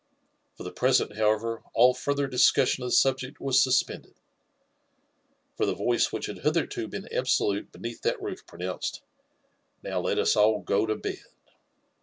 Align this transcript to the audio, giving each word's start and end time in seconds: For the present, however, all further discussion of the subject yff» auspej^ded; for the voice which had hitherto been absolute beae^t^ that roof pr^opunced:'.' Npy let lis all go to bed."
For 0.57 0.63
the 0.63 0.71
present, 0.71 1.15
however, 1.15 1.61
all 1.75 1.93
further 1.93 2.25
discussion 2.25 2.83
of 2.83 2.87
the 2.89 2.95
subject 2.95 3.37
yff» 3.37 3.45
auspej^ded; 3.67 4.15
for 5.55 5.67
the 5.67 5.75
voice 5.75 6.11
which 6.11 6.25
had 6.25 6.39
hitherto 6.39 6.87
been 6.87 7.07
absolute 7.11 7.71
beae^t^ 7.71 8.01
that 8.01 8.19
roof 8.19 8.43
pr^opunced:'.' 8.47 9.01
Npy 9.85 10.03
let 10.03 10.17
lis 10.17 10.35
all 10.35 10.61
go 10.63 10.87
to 10.87 10.95
bed." 10.95 11.21